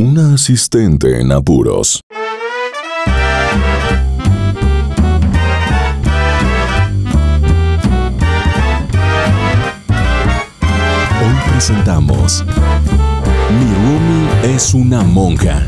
[0.00, 2.00] Una asistente en apuros.
[11.20, 12.42] Hoy presentamos
[13.50, 15.66] Mi Rumi es una monja.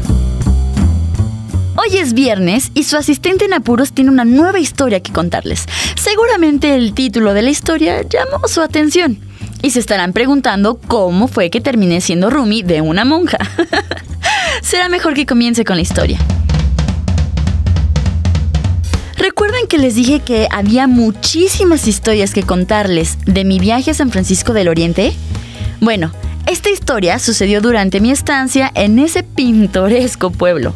[1.77, 5.67] Hoy es viernes y su asistente en apuros tiene una nueva historia que contarles.
[5.95, 9.19] Seguramente el título de la historia llamó su atención.
[9.61, 13.37] Y se estarán preguntando cómo fue que terminé siendo Rumi de una monja.
[14.73, 16.19] Será mejor que comience con la historia.
[19.19, 24.11] ¿Recuerdan que les dije que había muchísimas historias que contarles de mi viaje a San
[24.11, 25.13] Francisco del Oriente?
[25.83, 26.11] Bueno,
[26.47, 30.75] esta historia sucedió durante mi estancia en ese pintoresco pueblo.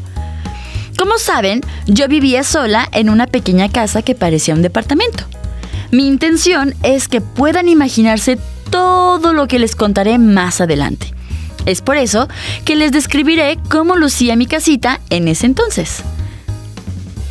[0.98, 5.24] Como saben, yo vivía sola en una pequeña casa que parecía un departamento.
[5.90, 8.36] Mi intención es que puedan imaginarse
[8.68, 11.15] todo lo que les contaré más adelante.
[11.66, 12.28] Es por eso
[12.64, 16.02] que les describiré cómo lucía mi casita en ese entonces.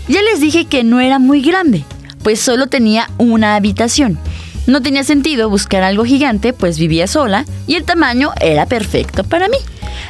[0.07, 1.83] Ya les dije que no era muy grande,
[2.21, 4.19] pues solo tenía una habitación.
[4.67, 9.47] No tenía sentido buscar algo gigante, pues vivía sola y el tamaño era perfecto para
[9.47, 9.57] mí.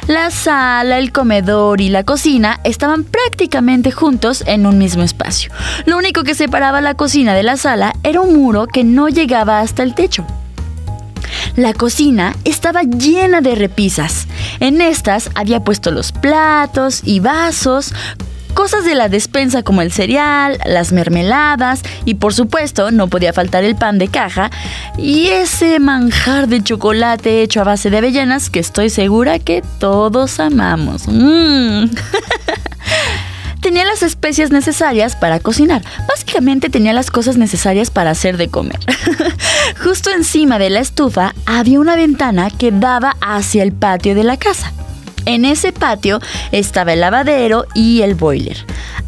[0.08, 5.50] La sala, el comedor y la cocina estaban prácticamente juntos en un mismo espacio.
[5.84, 9.60] Lo único que separaba la cocina de la sala era un muro que no llegaba
[9.60, 10.26] hasta el techo.
[11.56, 14.26] La cocina estaba llena de repisas.
[14.60, 17.94] En estas había puesto los platos y vasos,
[18.52, 23.64] cosas de la despensa como el cereal, las mermeladas y por supuesto no podía faltar
[23.64, 24.50] el pan de caja
[24.98, 30.40] y ese manjar de chocolate hecho a base de avellanas que estoy segura que todos
[30.40, 31.08] amamos.
[31.08, 31.86] Mm.
[33.76, 35.82] tenía las especias necesarias para cocinar.
[36.08, 38.78] Básicamente tenía las cosas necesarias para hacer de comer.
[39.84, 44.38] Justo encima de la estufa había una ventana que daba hacia el patio de la
[44.38, 44.72] casa.
[45.26, 46.20] En ese patio
[46.52, 48.56] estaba el lavadero y el boiler.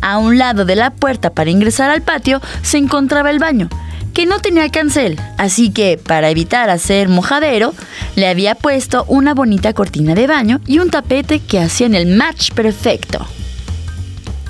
[0.03, 3.71] A un lado de la puerta para ingresar al patio se encontraba el baño,
[4.13, 7.73] que no tenía cancel, así que para evitar hacer mojadero,
[8.17, 12.51] le había puesto una bonita cortina de baño y un tapete que hacían el match
[12.53, 13.27] perfecto.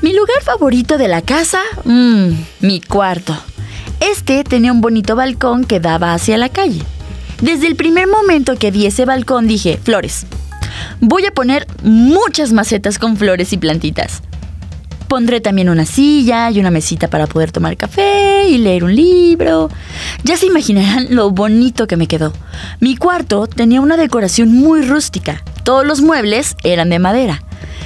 [0.01, 3.37] Mi lugar favorito de la casa, mmm, mi cuarto.
[3.99, 6.83] Este tenía un bonito balcón que daba hacia la calle.
[7.43, 10.25] Desde el primer momento que vi ese balcón dije, flores.
[11.01, 14.23] Voy a poner muchas macetas con flores y plantitas.
[15.09, 19.69] Pondré también una silla y una mesita para poder tomar café y leer un libro.
[20.23, 22.33] Ya se imaginarán lo bonito que me quedó.
[22.79, 25.43] Mi cuarto tenía una decoración muy rústica.
[25.65, 27.43] Todos los muebles eran de madera.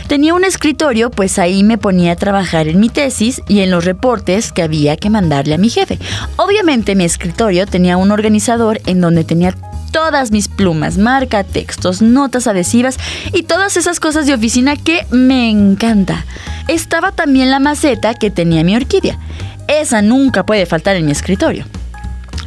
[0.08, 3.84] Tenía un escritorio, pues ahí me ponía a trabajar en mi tesis y en los
[3.84, 5.98] reportes que había que mandarle a mi jefe.
[6.36, 9.54] Obviamente mi escritorio tenía un organizador en donde tenía
[9.92, 12.98] todas mis plumas, marca textos, notas adhesivas
[13.32, 16.24] y todas esas cosas de oficina que me encanta.
[16.68, 19.18] Estaba también la maceta que tenía mi orquídea.
[19.68, 21.66] Esa nunca puede faltar en mi escritorio.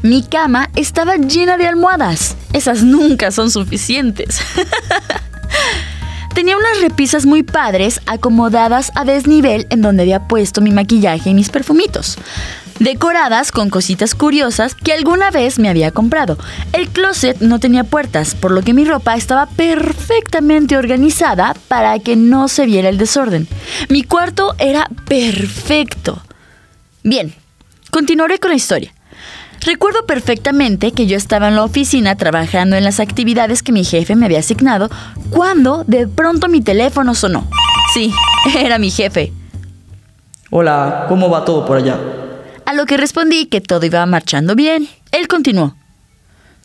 [0.02, 2.36] Mi cama estaba llena de almohadas.
[2.54, 4.40] Esas nunca son suficientes.
[6.36, 11.34] Tenía unas repisas muy padres acomodadas a desnivel en donde había puesto mi maquillaje y
[11.34, 12.18] mis perfumitos.
[12.78, 16.38] Decoradas con cositas curiosas que alguna vez me había comprado.
[16.74, 22.18] El closet no tenía puertas, por lo que mi ropa estaba perfectamente organizada para que
[22.18, 23.48] no se viera el desorden.
[23.88, 26.22] Mi cuarto era perfecto.
[27.02, 27.34] Bien,
[27.92, 28.94] continuaré con la historia.
[29.66, 34.16] Recuerdo perfectamente que yo estaba en la oficina trabajando en las actividades que mi jefe
[34.16, 34.90] me había asignado
[35.32, 37.48] cuando de pronto mi teléfono sonó.
[37.92, 38.14] Sí,
[38.60, 39.34] era mi jefe.
[40.52, 42.00] Hola, ¿cómo va todo por allá?
[42.68, 44.88] A lo que respondí que todo iba marchando bien.
[45.12, 45.76] Él continuó.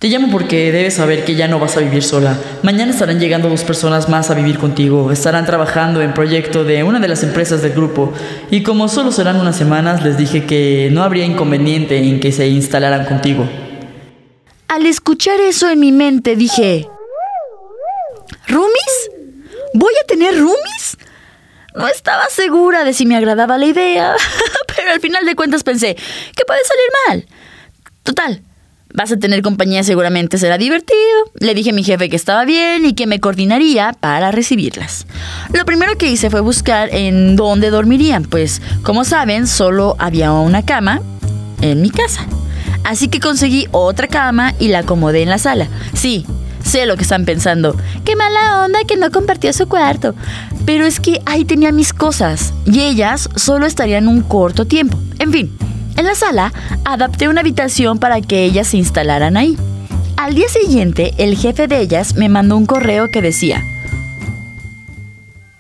[0.01, 2.35] Te llamo porque debes saber que ya no vas a vivir sola.
[2.63, 5.13] Mañana estarán llegando dos personas más a vivir contigo.
[5.13, 8.11] Estarán trabajando en proyecto de una de las empresas del grupo.
[8.51, 12.49] Y como solo serán unas semanas, les dije que no habría inconveniente en que se
[12.49, 13.47] instalaran contigo.
[14.69, 16.89] Al escuchar eso en mi mente dije...
[18.49, 19.11] ¿Roomies?
[19.75, 20.97] ¿Voy a tener roomies?
[21.75, 24.17] No estaba segura de si me agradaba la idea,
[24.67, 27.27] pero al final de cuentas pensé que puede salir mal.
[28.03, 28.43] Total,
[28.93, 30.99] Vas a tener compañía, seguramente será divertido.
[31.39, 35.07] Le dije a mi jefe que estaba bien y que me coordinaría para recibirlas.
[35.53, 40.65] Lo primero que hice fue buscar en dónde dormirían, pues como saben, solo había una
[40.65, 41.01] cama
[41.61, 42.27] en mi casa.
[42.85, 45.69] Así que conseguí otra cama y la acomodé en la sala.
[45.95, 46.27] Sí,
[46.65, 47.77] sé lo que están pensando.
[48.05, 50.15] Qué mala onda que no compartió su cuarto.
[50.67, 54.99] Pero es que ahí tenía mis cosas y ellas solo estarían un corto tiempo.
[55.19, 55.57] En fin,
[56.01, 56.53] en la sala,
[56.85, 59.57] adapté una habitación para que ellas se instalaran ahí.
[60.17, 63.63] Al día siguiente, el jefe de ellas me mandó un correo que decía,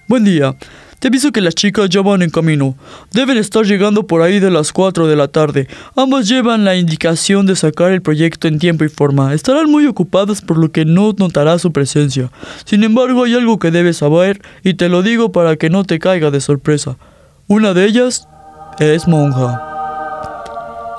[0.08, 0.56] Buen día.
[0.98, 2.74] Te aviso que las chicas ya van en camino.
[3.12, 5.66] Deben estar llegando por ahí de las 4 de la tarde.
[5.96, 9.32] Ambas llevan la indicación de sacar el proyecto en tiempo y forma.
[9.32, 12.30] Estarán muy ocupadas por lo que no notarás su presencia.
[12.66, 15.98] Sin embargo, hay algo que debes saber y te lo digo para que no te
[15.98, 16.98] caiga de sorpresa.
[17.46, 18.28] Una de ellas
[18.78, 19.79] es monja.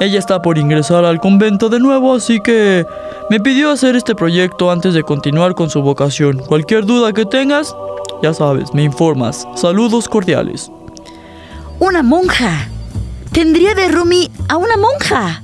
[0.02, 2.88] Ella está por ingresar al convento de nuevo, así que
[3.30, 6.40] me pidió hacer este proyecto antes de continuar con su vocación.
[6.40, 7.76] Cualquier duda que tengas,
[8.24, 9.48] ya sabes, me informas.
[9.54, 10.72] Saludos cordiales.
[11.78, 12.68] Una monja.
[13.32, 15.44] Tendría de Rumi a una monja.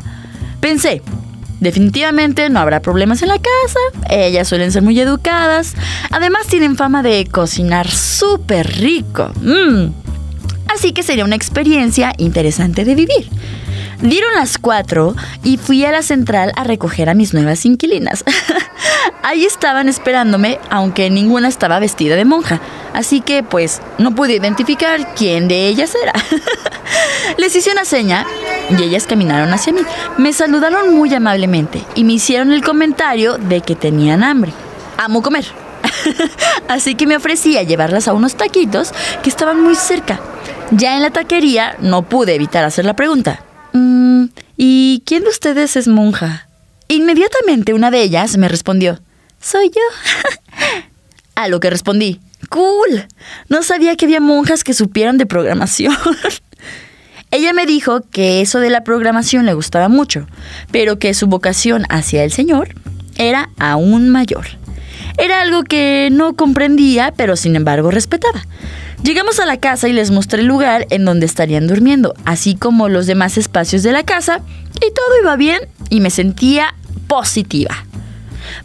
[0.59, 1.03] Pensé,
[1.59, 3.79] definitivamente no habrá problemas en la casa.
[4.09, 5.75] Ellas suelen ser muy educadas.
[6.09, 9.29] Además tienen fama de cocinar súper rico.
[9.39, 9.91] Mm.
[10.73, 13.29] Así que sería una experiencia interesante de vivir.
[14.01, 18.23] Dieron las cuatro y fui a la central a recoger a mis nuevas inquilinas.
[19.23, 22.61] Ahí estaban esperándome, aunque ninguna estaba vestida de monja.
[22.93, 26.13] Así que, pues, no pude identificar quién de ellas era.
[27.37, 28.25] Les hice una seña
[28.69, 29.81] y ellas caminaron hacia mí.
[30.17, 34.53] Me saludaron muy amablemente y me hicieron el comentario de que tenían hambre.
[34.97, 35.45] Amo comer.
[36.67, 38.91] Así que me ofrecí a llevarlas a unos taquitos
[39.23, 40.19] que estaban muy cerca.
[40.71, 43.41] Ya en la taquería no pude evitar hacer la pregunta.
[43.77, 46.47] Mm, ¿Y quién de ustedes es monja?
[46.87, 48.99] Inmediatamente una de ellas me respondió,
[49.39, 49.81] soy yo.
[51.35, 52.19] a lo que respondí,
[52.49, 53.07] cool.
[53.49, 55.95] No sabía que había monjas que supieran de programación.
[57.31, 60.27] Ella me dijo que eso de la programación le gustaba mucho,
[60.71, 62.69] pero que su vocación hacia el Señor
[63.17, 64.47] era aún mayor.
[65.17, 68.45] Era algo que no comprendía, pero sin embargo respetaba.
[69.03, 72.89] Llegamos a la casa y les mostré el lugar en donde estarían durmiendo, así como
[72.89, 74.41] los demás espacios de la casa,
[74.75, 76.73] y todo iba bien y me sentía
[77.07, 77.85] positiva.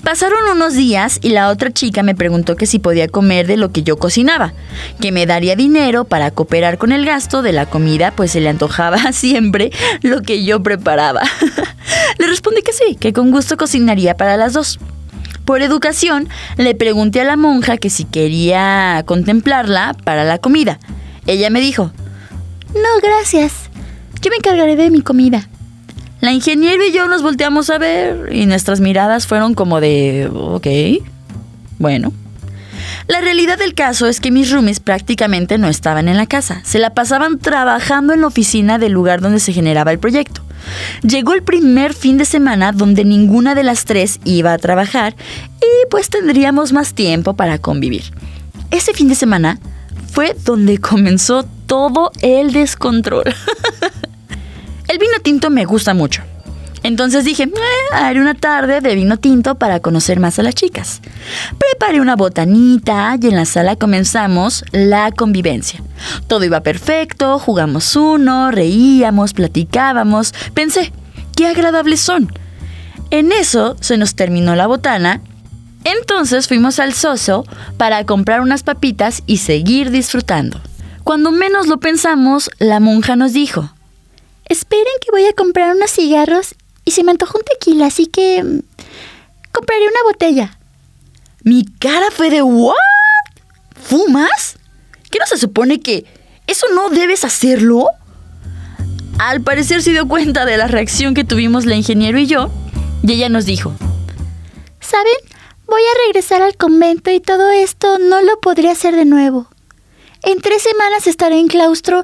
[0.02, 3.72] Pasaron unos días y la otra chica me preguntó que si podía comer de lo
[3.72, 4.52] que yo cocinaba,
[5.00, 8.48] que me daría dinero para cooperar con el gasto de la comida, pues se le
[8.48, 9.70] antojaba siempre
[10.02, 11.22] lo que yo preparaba.
[12.18, 14.78] le respondí que sí, que con gusto cocinaría para las dos.
[15.52, 20.78] Por educación, le pregunté a la monja que si quería contemplarla para la comida.
[21.26, 21.92] Ella me dijo,
[22.72, 23.68] no, gracias.
[24.22, 25.46] Yo me encargaré de mi comida.
[26.22, 31.04] La ingeniera y yo nos volteamos a ver y nuestras miradas fueron como de, ok,
[31.78, 32.14] bueno.
[33.06, 36.78] La realidad del caso es que mis roomies prácticamente no estaban en la casa, se
[36.78, 40.42] la pasaban trabajando en la oficina del lugar donde se generaba el proyecto.
[41.02, 45.14] Llegó el primer fin de semana donde ninguna de las tres iba a trabajar
[45.60, 48.04] y pues tendríamos más tiempo para convivir.
[48.70, 49.58] Ese fin de semana
[50.12, 53.24] fue donde comenzó todo el descontrol.
[54.88, 56.22] el vino tinto me gusta mucho.
[56.82, 61.00] Entonces dije, eh, haré una tarde de vino tinto para conocer más a las chicas.
[61.58, 65.82] Preparé una botanita y en la sala comenzamos la convivencia.
[66.26, 70.34] Todo iba perfecto, jugamos uno, reíamos, platicábamos.
[70.54, 70.92] Pensé,
[71.36, 72.32] qué agradables son.
[73.10, 75.20] En eso se nos terminó la botana.
[75.84, 77.44] Entonces fuimos al Soso
[77.76, 80.60] para comprar unas papitas y seguir disfrutando.
[81.04, 83.72] Cuando menos lo pensamos, la monja nos dijo,
[84.48, 88.42] Esperen que voy a comprar unos cigarros y se me antojó un tequila, así que
[88.42, 88.60] mm,
[89.52, 90.58] compraré una botella.
[91.44, 92.76] Mi cara fue de ¿what?
[93.80, 94.56] ¿Fumas?
[95.10, 96.06] ¿Qué no se supone que
[96.46, 97.86] eso no debes hacerlo?
[99.18, 102.50] Al parecer se dio cuenta de la reacción que tuvimos la ingeniero y yo,
[103.02, 103.74] y ella nos dijo,
[104.80, 105.12] ¿saben?
[105.66, 109.48] Voy a regresar al convento y todo esto no lo podré hacer de nuevo.
[110.22, 112.02] En tres semanas estaré en claustro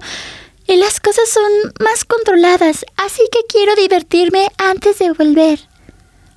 [0.69, 5.59] y las cosas son más controladas, así que quiero divertirme antes de volver.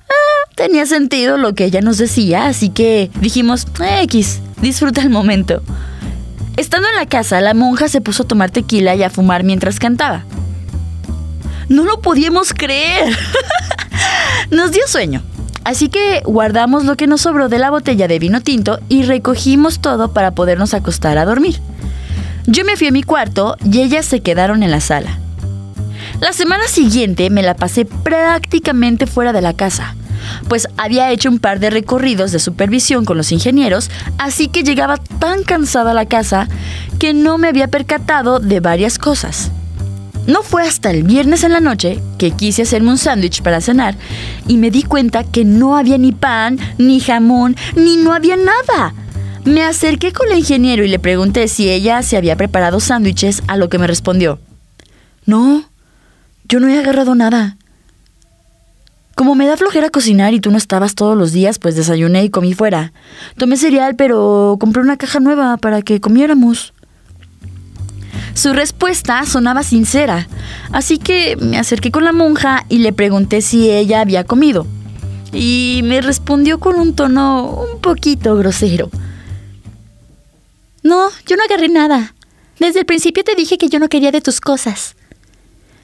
[0.08, 3.66] Ah, tenía sentido lo que ella nos decía, así que dijimos,
[4.00, 5.62] X, disfruta el momento.
[6.56, 9.78] Estando en la casa, la monja se puso a tomar tequila y a fumar mientras
[9.78, 10.24] cantaba.
[11.68, 13.14] No lo podíamos creer.
[14.50, 15.22] nos dio sueño.
[15.64, 19.80] Así que guardamos lo que nos sobró de la botella de vino tinto y recogimos
[19.80, 21.60] todo para podernos acostar a dormir.
[22.46, 25.18] Yo me fui a mi cuarto y ellas se quedaron en la sala.
[26.20, 29.94] La semana siguiente me la pasé prácticamente fuera de la casa,
[30.48, 34.96] pues había hecho un par de recorridos de supervisión con los ingenieros, así que llegaba
[34.96, 36.48] tan cansada a la casa
[36.98, 39.50] que no me había percatado de varias cosas.
[40.26, 43.96] No fue hasta el viernes en la noche que quise hacerme un sándwich para cenar
[44.46, 48.94] y me di cuenta que no había ni pan, ni jamón, ni no había nada.
[49.44, 53.56] Me acerqué con la ingeniero y le pregunté si ella se había preparado sándwiches, a
[53.56, 54.38] lo que me respondió,
[55.26, 55.64] no,
[56.48, 57.56] yo no he agarrado nada.
[59.14, 62.30] Como me da flojera cocinar y tú no estabas todos los días, pues desayuné y
[62.30, 62.92] comí fuera.
[63.36, 66.72] Tomé cereal, pero compré una caja nueva para que comiéramos.
[68.34, 70.26] Su respuesta sonaba sincera,
[70.72, 74.66] así que me acerqué con la monja y le pregunté si ella había comido.
[75.32, 78.90] Y me respondió con un tono un poquito grosero.
[80.82, 82.14] No, yo no agarré nada.
[82.58, 84.94] Desde el principio te dije que yo no quería de tus cosas.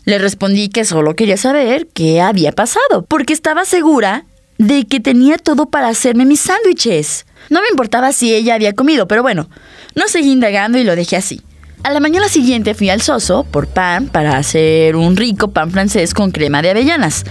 [0.04, 4.24] Le respondí que solo quería saber qué había pasado, porque estaba segura
[4.58, 7.26] de que tenía todo para hacerme mis sándwiches.
[7.50, 9.48] No me importaba si ella había comido, pero bueno,
[9.94, 11.42] no seguí indagando y lo dejé así.
[11.84, 16.12] A la mañana siguiente fui al Soso por pan para hacer un rico pan francés
[16.12, 17.24] con crema de avellanas.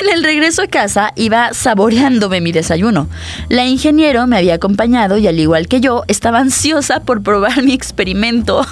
[0.00, 3.08] En el regreso a casa iba saboreándome mi desayuno.
[3.48, 7.72] La ingeniero me había acompañado y al igual que yo estaba ansiosa por probar mi
[7.72, 8.64] experimento.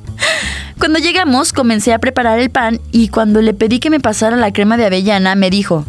[0.78, 4.52] cuando llegamos comencé a preparar el pan y cuando le pedí que me pasara la
[4.52, 5.84] crema de avellana me dijo,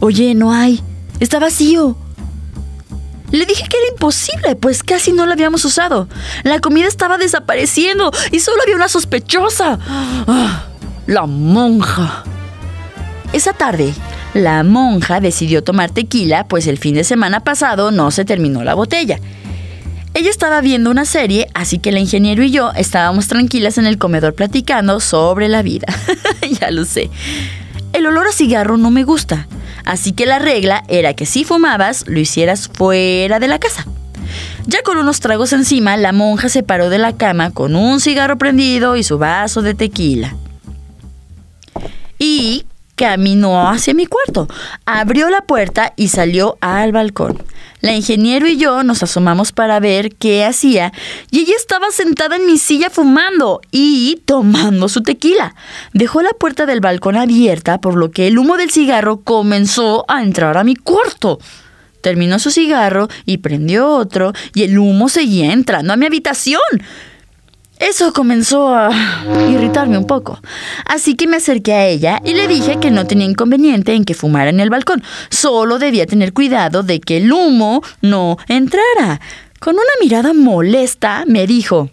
[0.00, 0.82] Oye, no hay,
[1.20, 1.96] está vacío.
[3.30, 6.08] Le dije que era imposible, pues casi no lo habíamos usado.
[6.44, 9.78] La comida estaba desapareciendo y solo había una sospechosa.
[9.86, 10.64] Ah,
[11.06, 12.24] la monja.
[13.32, 13.92] Esa tarde,
[14.32, 18.74] la monja decidió tomar tequila, pues el fin de semana pasado no se terminó la
[18.74, 19.18] botella.
[20.14, 23.98] Ella estaba viendo una serie, así que el ingeniero y yo estábamos tranquilas en el
[23.98, 25.86] comedor platicando sobre la vida.
[26.60, 27.10] ya lo sé.
[27.92, 29.46] El olor a cigarro no me gusta,
[29.88, 33.86] Así que la regla era que si fumabas, lo hicieras fuera de la casa.
[34.66, 38.36] Ya con unos tragos encima, la monja se paró de la cama con un cigarro
[38.36, 40.36] prendido y su vaso de tequila.
[42.18, 42.66] Y
[42.98, 44.48] caminó hacia mi cuarto,
[44.84, 47.38] abrió la puerta y salió al balcón.
[47.80, 50.92] La ingeniero y yo nos asomamos para ver qué hacía
[51.30, 55.54] y ella estaba sentada en mi silla fumando y tomando su tequila.
[55.92, 60.22] Dejó la puerta del balcón abierta por lo que el humo del cigarro comenzó a
[60.24, 61.38] entrar a mi cuarto.
[62.00, 66.60] Terminó su cigarro y prendió otro y el humo seguía entrando a mi habitación.
[67.80, 68.90] Eso comenzó a
[69.48, 70.40] irritarme un poco.
[70.84, 74.14] Así que me acerqué a ella y le dije que no tenía inconveniente en que
[74.14, 75.02] fumara en el balcón.
[75.30, 79.20] Solo debía tener cuidado de que el humo no entrara.
[79.60, 81.90] Con una mirada molesta me dijo,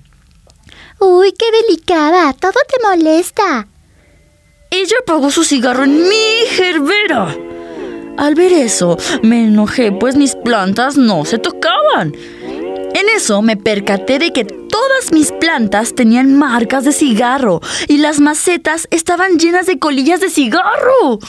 [0.99, 3.67] Uy, qué delicada, todo te molesta.
[4.71, 7.35] Ella apagó su cigarro en mi gerbera.
[8.17, 12.13] Al ver eso, me enojé, pues mis plantas no se tocaban.
[12.95, 17.59] En eso me percaté de que todas mis plantas tenían marcas de cigarro
[17.89, 21.19] y las macetas estaban llenas de colillas de cigarro.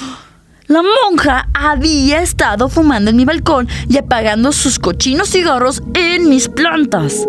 [0.68, 6.48] La monja había estado fumando en mi balcón y apagando sus cochinos cigarros en mis
[6.48, 7.26] plantas.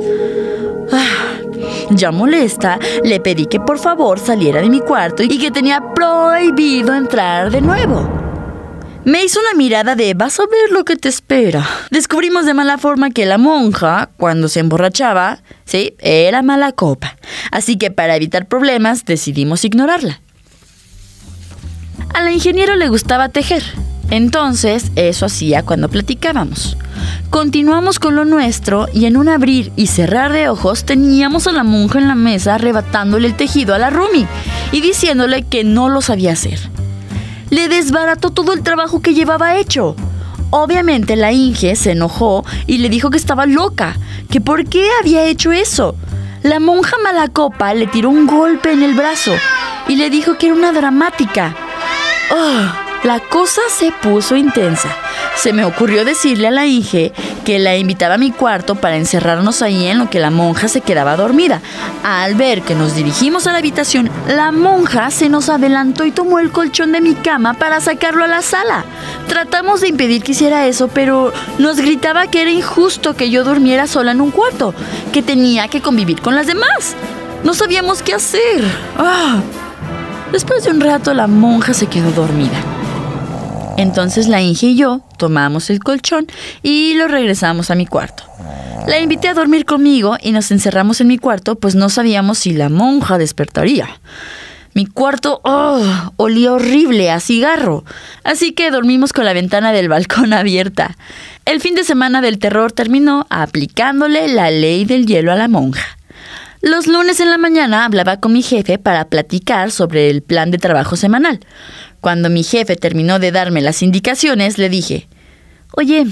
[0.91, 1.39] Ah,
[1.89, 6.93] ya molesta, le pedí que por favor saliera de mi cuarto y que tenía prohibido
[6.93, 8.16] entrar de nuevo.
[9.07, 11.65] Me hizo una mirada de vas a ver lo que te espera.
[11.91, 17.15] Descubrimos de mala forma que la monja, cuando se emborrachaba, sí, era mala copa.
[17.49, 20.19] Así que para evitar problemas decidimos ignorarla.
[22.13, 23.63] A la ingeniero le gustaba tejer.
[24.09, 26.75] Entonces, eso hacía cuando platicábamos.
[27.29, 31.63] Continuamos con lo nuestro y en un abrir y cerrar de ojos teníamos a la
[31.63, 34.27] monja en la mesa arrebatándole el tejido a la Rumi
[34.73, 36.59] y diciéndole que no lo sabía hacer
[37.49, 39.95] le desbarató todo el trabajo que llevaba hecho.
[40.49, 43.97] Obviamente la Inge se enojó y le dijo que estaba loca,
[44.29, 45.95] que por qué había hecho eso.
[46.43, 49.33] La monja Malacopa le tiró un golpe en el brazo
[49.87, 51.55] y le dijo que era una dramática.
[52.31, 52.87] ¡Oh!
[53.03, 54.89] La cosa se puso intensa.
[55.35, 57.13] Se me ocurrió decirle a la Inge
[57.47, 60.81] que la invitaba a mi cuarto para encerrarnos ahí en lo que la monja se
[60.81, 61.61] quedaba dormida.
[62.03, 66.39] Al ver que nos dirigimos a la habitación, la monja se nos adelantó y tomó
[66.39, 68.83] el colchón de mi cama para sacarlo a la sala.
[69.29, 73.87] Tratamos de impedir que hiciera eso, pero nos gritaba que era injusto que yo durmiera
[73.87, 74.73] sola en un cuarto,
[75.13, 76.97] que tenía que convivir con las demás.
[77.45, 78.61] No sabíamos qué hacer.
[78.97, 79.39] Ah.
[80.33, 82.76] Después de un rato la monja se quedó dormida.
[83.77, 86.27] Entonces la Inge y yo tomamos el colchón
[86.63, 88.23] y lo regresamos a mi cuarto.
[88.87, 92.53] La invité a dormir conmigo y nos encerramos en mi cuarto, pues no sabíamos si
[92.53, 93.87] la monja despertaría.
[94.73, 95.81] Mi cuarto oh,
[96.17, 97.83] olía horrible a cigarro,
[98.23, 100.95] así que dormimos con la ventana del balcón abierta.
[101.45, 105.97] El fin de semana del terror terminó aplicándole la ley del hielo a la monja.
[106.61, 110.57] Los lunes en la mañana hablaba con mi jefe para platicar sobre el plan de
[110.57, 111.39] trabajo semanal.
[112.01, 115.07] Cuando mi jefe terminó de darme las indicaciones, le dije,
[115.73, 116.05] Oye,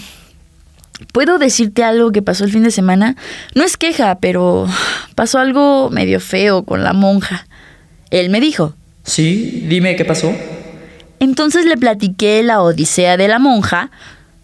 [1.11, 3.15] ¿puedo decirte algo que pasó el fin de semana?
[3.53, 4.67] No es queja, pero
[5.15, 7.47] pasó algo medio feo con la monja.
[8.11, 10.33] Él me dijo, Sí, dime qué pasó.
[11.19, 13.91] Entonces le platiqué la odisea de la monja.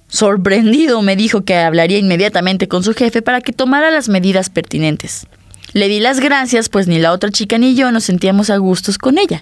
[0.07, 5.25] Sorprendido me dijo que hablaría inmediatamente con su jefe para que tomara las medidas pertinentes.
[5.73, 8.97] Le di las gracias, pues ni la otra chica ni yo nos sentíamos a gustos
[8.97, 9.41] con ella.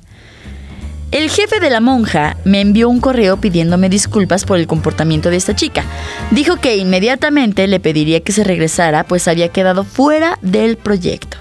[1.11, 5.37] El jefe de la monja me envió un correo pidiéndome disculpas por el comportamiento de
[5.37, 5.83] esta chica.
[6.29, 11.37] Dijo que inmediatamente le pediría que se regresara, pues había quedado fuera del proyecto.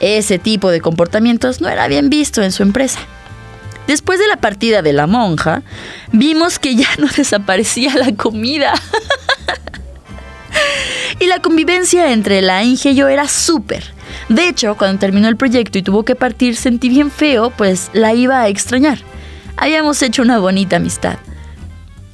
[0.00, 2.98] Ese tipo de comportamientos no era bien visto en su empresa.
[3.86, 5.62] Después de la partida de la monja,
[6.12, 8.72] vimos que ya no desaparecía la comida.
[11.20, 13.84] y la convivencia entre la Inge y yo era súper.
[14.30, 18.14] De hecho, cuando terminó el proyecto y tuvo que partir, sentí bien feo, pues la
[18.14, 19.09] iba a extrañar.
[19.60, 21.18] Habíamos hecho una bonita amistad.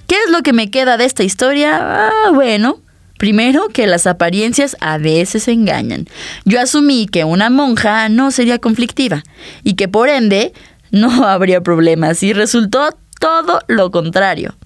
[0.09, 1.79] ¿Qué es lo que me queda de esta historia?
[1.81, 2.81] Ah, bueno,
[3.19, 6.09] primero que las apariencias a veces engañan.
[6.45, 9.23] Yo asumí que una monja no sería conflictiva
[9.63, 10.53] y que por ende
[10.91, 12.89] no habría problemas y resultó
[13.21, 14.57] todo lo contrario.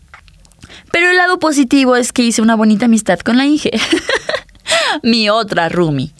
[0.90, 3.72] Pero el lado positivo es que hice una bonita amistad con la Inge,
[5.02, 6.14] mi otra Rumi.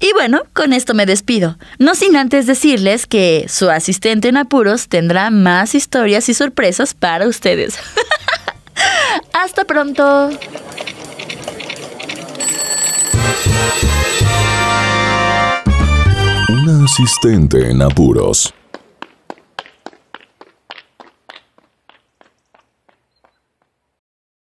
[0.00, 4.88] Y bueno, con esto me despido, no sin antes decirles que su asistente en apuros
[4.88, 7.78] tendrá más historias y sorpresas para ustedes.
[9.34, 10.30] Hasta pronto.
[16.48, 18.54] Una asistente en apuros.